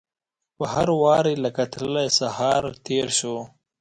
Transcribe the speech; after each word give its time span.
په 0.57 0.63
هر 0.73 0.87
واري 1.03 1.35
لکه 1.45 1.63
تللی 1.73 2.07
سهار 2.19 2.63
تیر 2.85 3.07
شو 3.19 3.35